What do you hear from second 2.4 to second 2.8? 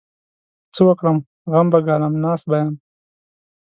به يم.